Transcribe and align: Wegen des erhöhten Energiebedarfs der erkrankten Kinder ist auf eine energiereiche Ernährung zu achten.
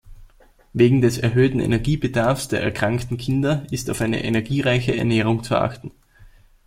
Wegen 0.73 1.01
des 1.01 1.19
erhöhten 1.19 1.59
Energiebedarfs 1.59 2.47
der 2.47 2.63
erkrankten 2.63 3.17
Kinder 3.17 3.67
ist 3.69 3.87
auf 3.91 4.01
eine 4.01 4.23
energiereiche 4.23 4.97
Ernährung 4.97 5.43
zu 5.43 5.55
achten. 5.55 5.91